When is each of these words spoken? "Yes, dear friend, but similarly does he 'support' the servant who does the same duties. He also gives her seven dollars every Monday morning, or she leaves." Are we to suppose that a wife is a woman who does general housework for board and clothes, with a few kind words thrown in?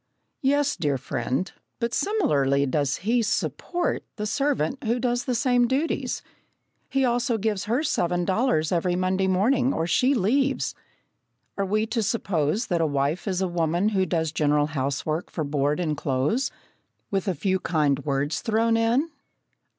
"Yes, 0.41 0.75
dear 0.75 0.97
friend, 0.97 1.51
but 1.77 1.93
similarly 1.93 2.65
does 2.65 2.95
he 3.05 3.21
'support' 3.21 4.03
the 4.15 4.25
servant 4.25 4.83
who 4.83 4.97
does 4.99 5.25
the 5.25 5.35
same 5.35 5.67
duties. 5.67 6.23
He 6.89 7.05
also 7.05 7.37
gives 7.37 7.65
her 7.65 7.83
seven 7.83 8.25
dollars 8.25 8.71
every 8.71 8.95
Monday 8.95 9.27
morning, 9.27 9.71
or 9.71 9.85
she 9.85 10.15
leaves." 10.15 10.73
Are 11.55 11.67
we 11.67 11.85
to 11.85 12.01
suppose 12.01 12.65
that 12.65 12.81
a 12.81 12.87
wife 12.87 13.27
is 13.27 13.41
a 13.43 13.47
woman 13.47 13.89
who 13.89 14.07
does 14.07 14.31
general 14.31 14.65
housework 14.73 15.29
for 15.29 15.43
board 15.43 15.79
and 15.79 15.95
clothes, 15.95 16.49
with 17.11 17.27
a 17.27 17.35
few 17.35 17.59
kind 17.59 18.03
words 18.03 18.41
thrown 18.41 18.77
in? 18.77 19.11